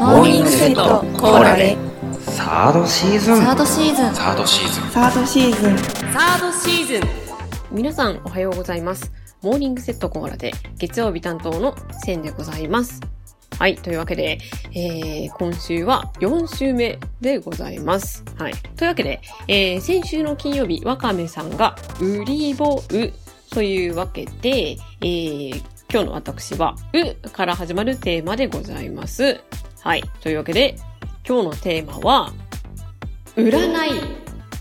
[0.00, 1.76] モーニングセットコーラで
[2.20, 7.26] サードシーズンサードシーズンサードシーズンサードシーズンサードシーズン
[7.72, 9.12] 皆さんおはようございます。
[9.42, 13.00] モーニングセットコーラで月曜日担当のセンでございます。
[13.58, 13.76] はい。
[13.76, 14.38] というわけで、
[14.72, 18.24] えー、今週は4週目でございます。
[18.36, 18.54] はい。
[18.76, 25.62] というわけで、えー、先週の金曜日、わかめさんが、売りぼうというわけで、えー、
[25.96, 26.76] 今日の私は、
[27.24, 29.40] うから始まるテーマでございます。
[29.80, 30.02] はい。
[30.20, 30.76] というわけで、
[31.26, 32.34] 今日のテーマは、
[33.34, 33.92] 占い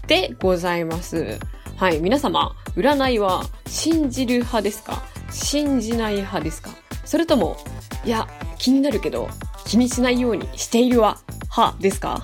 [0.08, 1.38] でございます。
[1.76, 2.00] はい。
[2.00, 5.04] 皆様、占いは信じる派ですか？
[5.30, 6.70] 信じない派ですか？
[7.04, 7.58] それとも、
[8.06, 9.28] いや、気になるけど、
[9.66, 11.18] 気にしないようにしているわ、
[11.52, 12.24] 派ですか？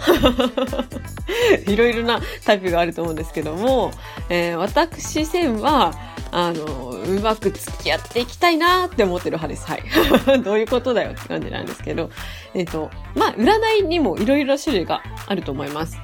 [1.67, 3.91] いろいろなタイプがあると思うんですけども、
[4.29, 5.93] えー私、線は、
[6.31, 9.67] あの、うまく付き合っていきたいなって思ってる派です。
[9.67, 9.83] はい。
[10.43, 12.09] どういうことだよって感じなんですけど、
[12.53, 15.97] えっ、と、まあ、占いにもいろいろ種類があると思います。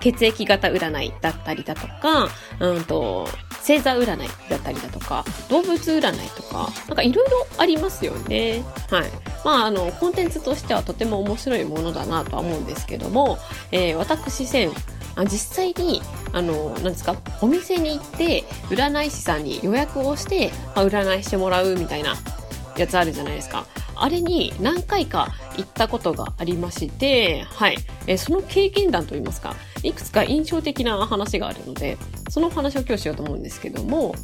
[0.00, 3.28] 血液型占いだったりだとか、うんと、
[3.60, 8.64] 星座占いだったりだとか、動物占いとか、なんかいろいろありますよね。
[8.90, 9.10] はい。
[9.44, 13.38] まあ、あの、コンテンツとしてはとても面白いものだなとは思うんですけども、
[13.70, 14.70] えー私線、
[15.16, 22.14] あ実際に、あの、なんですか、お店に行って、占い師さんに予約をして、まあ、占いしてもらうみたいな
[22.76, 23.66] やつあるじゃないですか。
[23.96, 27.76] あれに何回か行ったことがありまして、はい。
[28.06, 31.98] えその経験談といいますか、いくつか印象的な話があるので、
[32.30, 34.14] そのお話を今日しようと思うんですけども、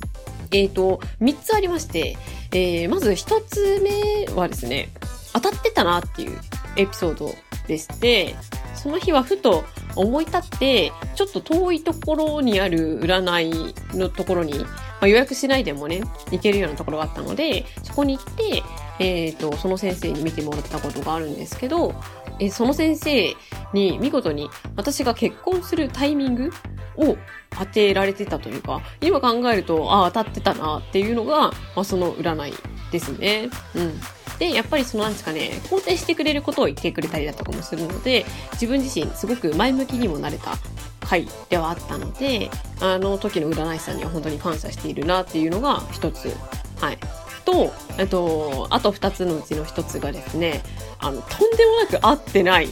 [0.50, 2.16] えっ、と、3つありまして、
[2.52, 4.88] えーまず1つ目はですね、
[5.34, 6.38] 当たってたなっていう
[6.76, 7.34] エピソード
[7.66, 8.34] でして、
[8.74, 9.64] その日はふと
[9.96, 14.68] 思い立って、ちょっと遠いところにある占いのところに、ま
[15.00, 18.62] あ、予約しないでもね、行けるようなところがあったので、そこに行って、
[18.98, 21.94] えっ、と、その先生に見てもらったことがあるんですけど、
[22.38, 23.34] えその先生
[23.72, 26.52] に見事に私が結婚するタイミング
[26.96, 27.16] を
[27.50, 32.54] 当てられてたというか、今考えると、ああ、当たってたなっていうのが、まあ、その占い
[32.90, 33.48] ですね。
[33.74, 34.00] うん。
[34.38, 40.56] で、やっぱりそのなんですかね、肯定してくれることを言ってくれたりだとかもするので、自分自身すごく前向きにもなれた
[41.00, 46.34] 回ではあったので、あの時の占い師さんには本当に感謝しているなっていうのが一つ。
[46.80, 46.98] はい。
[47.46, 50.62] と、えっと、あと二つのうちの一つがですね、
[50.98, 52.68] あの、とんでもなく合ってない、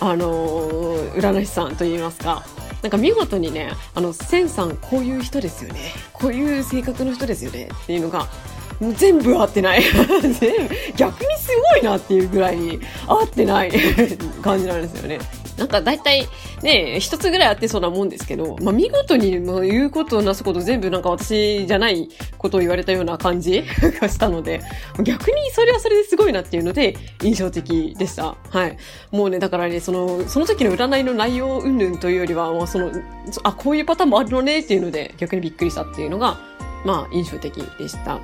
[0.00, 2.46] あのー占い師さんといいますか、
[2.82, 5.92] なんか見事にね、あの、センさんこういう人ですよね。
[6.12, 7.68] こういう性格の人ですよね。
[7.74, 8.28] っていうのが、
[8.96, 9.82] 全部合ってない。
[10.20, 13.72] 全部逆にすごいなっていうぐらいに合ってない
[14.42, 15.18] 感じなんですよね。
[15.56, 16.26] なんか大体
[16.62, 22.08] ね、一つぐらいあってそうなもんですけど、まあ見事に言うことなすこと全部なんか私じゃない
[22.38, 23.62] ことを言われたような感じ
[24.00, 24.60] がしたので、
[25.02, 28.36] 逆にそれはそれですごいなっていうので印象的でした。
[28.50, 28.76] はい。
[29.12, 32.90] もうね、だからね、その、その時の占いの内容云々というよりは、もうその、
[33.44, 36.38] あ、こういうパターンもあるのねっていうので逆にびっくりしたっていうのが、
[36.84, 38.18] まあ印象的でした。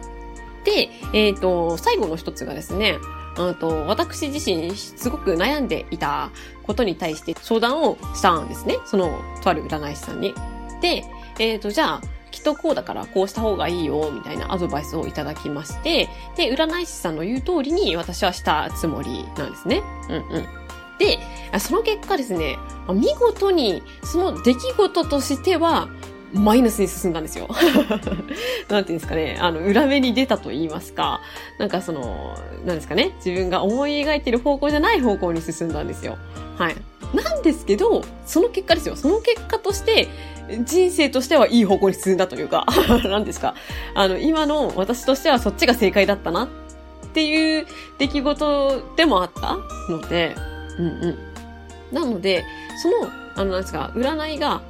[0.64, 2.98] で、えっ、と、最後の一つがですね、
[3.36, 6.30] あと、私自身、すごく悩んでいた
[6.64, 8.78] ことに対して相談をしたんですね。
[8.84, 10.34] その、とある占い師さんに。
[10.82, 11.04] で、
[11.38, 12.00] えっ、と、じゃあ、
[12.30, 19.82] きっとこうだからこうした方がいいよ、みたいなアドバイスをいただきまして、で、占い師さんの言う通りに私はしたつもりなんですね。
[20.08, 20.46] うんうん。
[20.98, 21.18] で、
[21.58, 25.88] その結果ですね、見事に、その出来事としては、
[26.32, 27.48] マイナスに進んだんですよ。
[28.68, 31.20] なんていうんですかね、あの、裏目に出たと言いますか、
[31.58, 36.18] なんかその、なんですかね、自分が思い描いてる方向じゃない方向に進んだんですよ。
[36.56, 36.76] はい。
[37.14, 38.96] なんですけど、その結果ですよ。
[38.96, 40.08] その結果として、
[40.64, 42.66] 人生としてはいい方向に進んだというか、
[43.04, 43.54] なんですか。
[43.94, 46.48] あの、今の私としてはそっちが正解だったなっ
[47.12, 47.66] ていう
[47.98, 49.56] 出来事でもあった
[49.92, 50.34] ので、
[50.78, 50.90] うんう
[51.92, 51.94] ん。
[51.94, 52.44] なので、
[52.82, 54.62] その、あの、なんですか、占いが合っ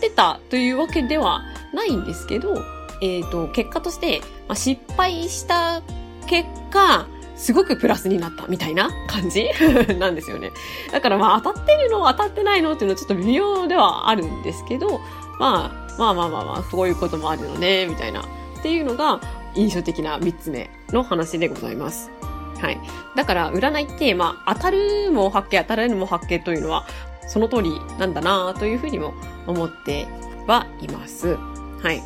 [0.00, 2.54] てたというわけではないんですけど、
[3.02, 5.82] えっ、と、結果として、まあ、失敗した
[6.26, 7.06] 結果、
[7.36, 9.46] すごくプラスになったみたいな感じ？
[10.00, 10.50] なんですよね。
[10.90, 15.00] だからまあ当たってるの当たってないのっていうのはちょっと微妙ではあるんですけど、
[15.38, 18.22] まあ、まあまあまあまあ、そういうこともあるのね、みたいな。
[18.22, 19.20] っていうのが
[19.54, 22.10] 印象的な3つ目の話でございます。
[22.58, 22.80] はい。
[23.14, 26.86] だから占いって、まあ当たるも発見、当たらぬも発見というのは、
[27.26, 29.14] その通りなんだなというふうにも
[29.46, 30.06] 思って
[30.46, 31.36] はいます。
[31.82, 32.02] はい。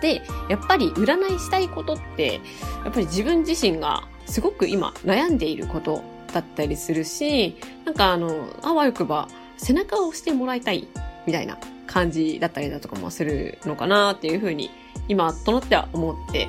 [0.00, 2.40] で、やっぱり占いしたいことって、
[2.84, 6.02] やっぱり自分自身がすごく今悩んでいること
[6.32, 10.86] だったりするし、なんかあの、あわよくば背中を押してもらいたい
[11.26, 14.70] みたいな感じだったりだとかもするのかなっていうふうに
[15.08, 16.48] 今となっては思って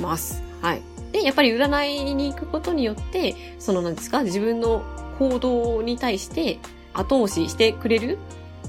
[0.00, 0.42] ます。
[0.60, 0.82] はい。
[1.12, 4.82] で、やっぱり占いに行くことによって、そのなんですか、自分の
[5.18, 6.58] 行動に対して
[6.94, 8.18] 後押ししてくれる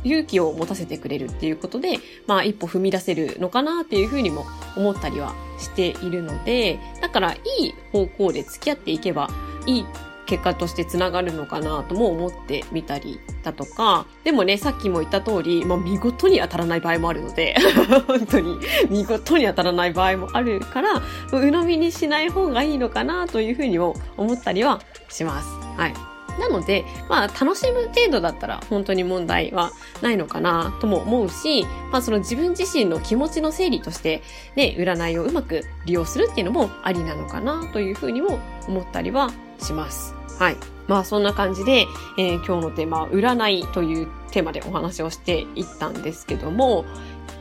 [0.03, 4.45] 勇気を持たせてくれるっていうことで、まあ一歩踏み出せるのかなっていうふうにも
[4.77, 9.29] 思ったりはしているので、だからいい方向で付き合っていけば
[9.65, 9.85] いい
[10.25, 17.55] 結果としてつながるのかなとも思ってみたりだとか、でもね、さっきも言った通り、まあ見事に当たらない場合もあるので、
[18.07, 18.57] 本当に
[18.89, 21.01] 見事に当たらない場合もあるから、
[21.31, 25.47] 鵜呑みにしない方がいいのかなというふうにも思ったりはします。
[25.77, 26.08] はい。
[26.39, 29.71] なので、まあ、楽しむ程度だったら本当に問題は
[30.01, 34.21] ないのかなとも思うし、まあ、その自分自身の気持ちの整理として、
[34.55, 40.15] ね、占いをうまく利用するっていうのもありなのかなというふうにも思ったりはします。
[40.39, 40.57] はい。
[40.87, 41.85] まあ、そんな感じで、
[42.17, 46.85] えー、今日のテーマは占いというテーマでお話をしていったんですけども、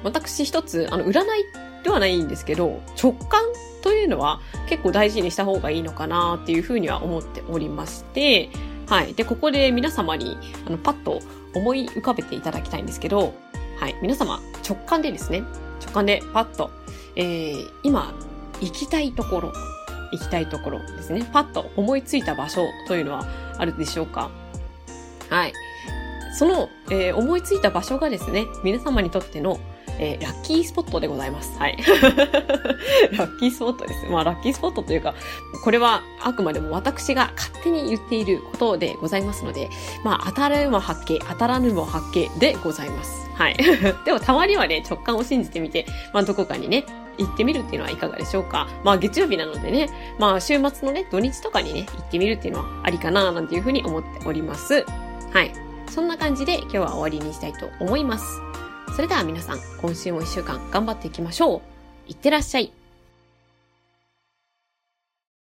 [0.05, 1.25] 私一つ、あの、占い
[1.83, 3.43] ではないんですけど、直感
[3.83, 8.51] というのは結構大事にした方がいいのかなっていうふうには思っておりまして、
[8.89, 9.13] はい。
[9.13, 11.21] で、ここで皆様に、あの、パッと
[11.55, 13.35] 思い浮かべていただきたいんですけど、
[13.79, 13.95] はい。
[14.01, 15.43] 皆様、直感でですね、
[15.83, 16.71] 直感でパッと、
[17.15, 18.15] えー、今、
[18.61, 19.53] 行きたいところ、
[20.11, 21.29] 行きたいところですね。
[21.33, 23.27] パッと思いついた場所というのは
[23.59, 24.31] あるでしょうか？
[25.29, 25.53] はい。
[26.33, 29.61] その、えー、思いついた場所がですね、皆様にとっての
[29.99, 31.59] えー、ラッキースポットでございます。
[31.59, 31.77] はい。
[33.17, 34.07] ラッキースポットです。
[34.07, 35.15] まあ、ラッキースポットというか、
[35.65, 39.71] これはあくまでも私が勝手に言っていることでございますので、
[40.05, 43.29] まあ、当たるも発見、当たらぬも発見でございます。
[43.35, 43.57] はい。
[44.05, 46.85] でも、たまにはね、直感を信じてみて、まあ、どこかにね、
[47.19, 48.69] 行ってみるっていうのはいかがでしょうか。
[48.85, 54.87] まあ月曜日なのでね、まあ週末のね、土日とかにね、行ってみるっていうのはありかななんていうふうに思っております。
[55.33, 55.53] はい。
[55.91, 58.48] そんな感じで今日は終わりにしたいと思います。
[58.99, 61.61] それでは皆さん、今週も一週間頑張っていきましょう。
[62.09, 62.73] いってらっしゃい。